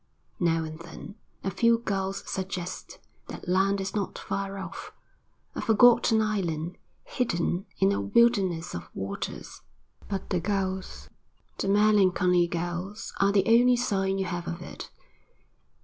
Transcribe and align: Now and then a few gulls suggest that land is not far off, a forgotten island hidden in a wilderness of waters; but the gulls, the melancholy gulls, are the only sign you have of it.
Now 0.39 0.63
and 0.63 0.79
then 0.79 1.13
a 1.43 1.51
few 1.51 1.77
gulls 1.77 2.23
suggest 2.27 2.97
that 3.27 3.47
land 3.47 3.79
is 3.79 3.93
not 3.95 4.17
far 4.17 4.57
off, 4.57 4.91
a 5.53 5.61
forgotten 5.61 6.23
island 6.23 6.79
hidden 7.03 7.67
in 7.77 7.91
a 7.91 8.01
wilderness 8.01 8.73
of 8.73 8.89
waters; 8.95 9.61
but 10.09 10.31
the 10.31 10.39
gulls, 10.39 11.07
the 11.59 11.67
melancholy 11.67 12.47
gulls, 12.47 13.13
are 13.19 13.31
the 13.31 13.45
only 13.45 13.75
sign 13.75 14.17
you 14.17 14.25
have 14.25 14.47
of 14.47 14.63
it. 14.63 14.89